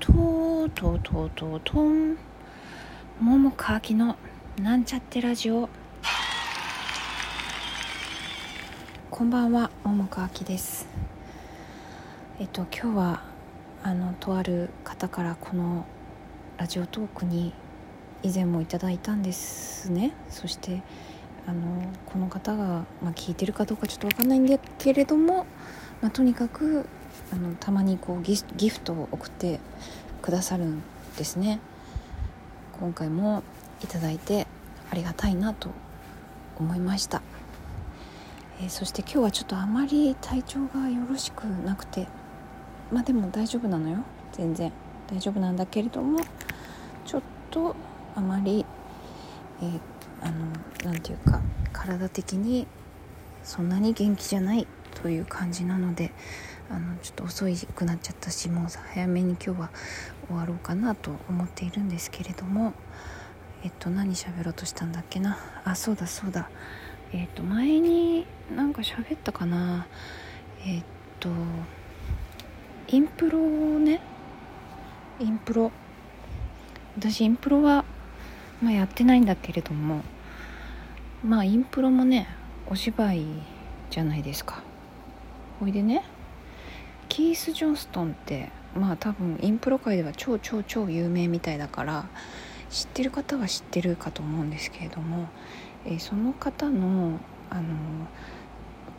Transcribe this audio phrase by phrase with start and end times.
[0.00, 0.12] と
[0.64, 2.16] うとうとうとうとん
[3.20, 4.16] 桃川きの
[4.62, 5.68] なんちゃってラジオ。
[9.10, 10.86] こんばんは桃川きです。
[12.38, 13.22] えっと今日は
[13.82, 15.84] あのとある方からこの
[16.58, 17.52] ラジオトークに
[18.22, 20.12] 以前もいただいたんですね。
[20.28, 20.82] そして
[21.46, 25.46] あのこの方が、まあ、聞いてるかどうかちょっと分かんないんだけれども、
[26.00, 26.86] まあ、とにかく
[27.32, 29.60] あのたまにこうギギフトを送って
[30.22, 30.82] くださるん
[31.16, 31.60] ですね。
[32.80, 33.42] 今回も
[33.82, 34.46] いただいて
[34.90, 35.70] ありがたいなと
[36.58, 37.22] 思いました、
[38.60, 42.06] えー、そして今日はちょっとあまり体調がよろしくなくて。
[42.90, 43.98] まあでも大丈夫なのよ。
[44.32, 44.72] 全然。
[45.08, 46.20] 大丈夫なんだけれども
[47.06, 47.74] ちょっと
[48.14, 48.64] あまり、
[49.62, 49.80] えー、
[50.20, 51.40] あのなていうか
[51.72, 52.66] 体的に
[53.42, 54.66] そんなに元気じゃない
[55.02, 56.12] という感じなので
[56.70, 57.44] あのちょっと遅
[57.74, 59.70] くなっちゃったしもう早めに今日は
[60.26, 62.74] 終わろうかなと思っているんですけれども
[63.64, 65.38] えっと何喋ろうとしたんだっけな？
[65.64, 66.50] あそうだそうだ。
[67.12, 69.86] えっと前になんか喋ったかな？
[70.66, 70.82] えっ
[71.20, 71.30] と
[72.88, 74.00] インプロをね
[75.18, 75.72] インプロ。
[76.96, 77.84] 私インプロは、
[78.62, 80.02] まあ、やってないんだけれども
[81.24, 82.28] まあインプロもね
[82.66, 83.24] お芝居
[83.90, 84.62] じゃないですか。
[85.60, 86.04] ほいでね。
[87.08, 92.06] キース・ジョンストンってまあ多分インプロ界では超超超有名みたいだから
[92.70, 95.28] 知ってる方は知ってるかと思うんですけれども、
[95.86, 97.18] えー、その方の
[97.50, 97.64] あの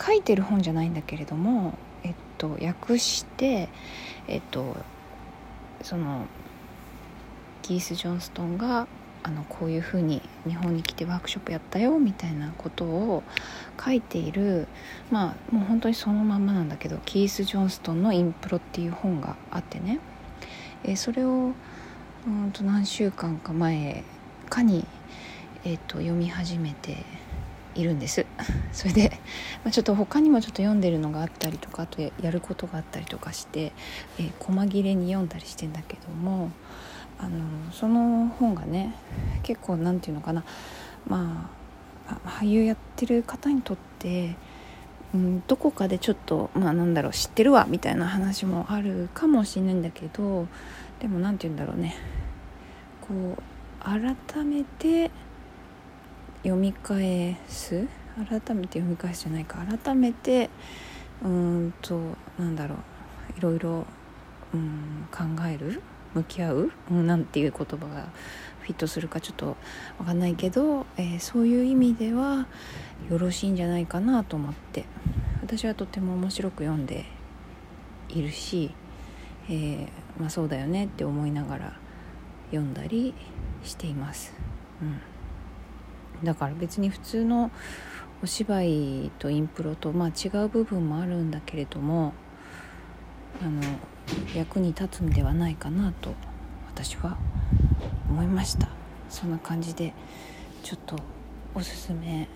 [0.00, 3.68] 書いてる本じゃないんだけれども、えっと、訳して
[4.26, 4.76] えっと
[5.82, 6.26] その
[7.62, 8.88] キース・ジョンストンが
[9.28, 13.22] あのこういうふうに日本に来てワークショップやったよみたいなことを
[13.82, 14.66] 書いている
[15.10, 20.00] まあもう本当にそのまんまなんだけどキース・ジョンストンの「インプロ」っていう本があってね、
[20.82, 21.52] えー、それを
[22.26, 24.02] うんと何週間か前
[24.48, 24.86] かに、
[25.64, 27.04] えーと、読み始めて
[27.74, 28.26] いるんです。
[28.72, 29.20] それで、
[29.64, 33.72] まあ、ちょっと他にもちょっと読んでるのがあったりとかあとやることがあったりとかして、
[34.18, 36.50] えー、細切れに読んだりしてんだけども
[37.18, 38.94] あのその本がね
[39.42, 40.44] 結構何て言うのかな。
[41.06, 41.50] ま
[42.06, 44.34] あ俳優やってる方にとって、
[45.12, 50.46] うん、どこかでちょっとまあなんだろう知ってるわみたいな話もあるかもしれないんだけど
[51.00, 51.96] でも何て言うんだろうね。
[53.00, 53.42] こう
[53.82, 55.10] 改めて
[56.42, 57.86] 読み返す？
[58.16, 59.58] 改めて読み返すじゃないか。
[59.84, 60.50] 改めて
[61.22, 62.00] うんと
[62.38, 62.78] なんだろう
[63.38, 63.86] いろいろ、
[64.54, 65.82] うん、考える？
[66.14, 68.08] 向き合う、うん、なんていう言葉が
[68.60, 69.56] フィットするかちょっと
[69.98, 72.46] 分かんないけど、えー、そういう意味では
[73.10, 74.84] よろしいんじゃないかなと思って。
[75.48, 77.06] 私はとても面白く読んで
[78.10, 78.70] いるし、
[79.48, 79.88] えー、
[80.20, 81.78] まあ、そうだよねって思いながら
[82.50, 83.14] 読んだり
[83.64, 84.34] しています。
[84.82, 85.00] うん、
[86.22, 87.50] だから別に普通の
[88.22, 92.12] お芝居とインプロと、まあ、違う部分もあるんだけれども
[93.42, 93.62] あの
[94.34, 96.14] 役に立つんではないかなと
[96.68, 97.16] 私は
[98.08, 98.68] 思いました。
[99.08, 99.94] そんな感じで
[100.62, 100.96] ちょっと
[101.54, 102.28] おすすめ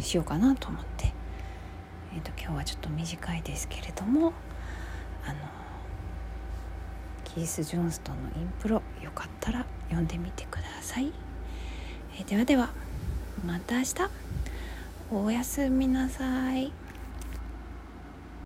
[0.00, 1.12] しようかなと思って、
[2.14, 4.32] えーと、今日はちょっと短いですけれども
[5.24, 5.38] あの
[7.24, 11.12] キース・ジョンストンのインプロよかったら読んでみてください、
[12.18, 12.70] えー、ではでは
[13.46, 13.94] また明日。
[15.10, 16.70] おやすみなさい。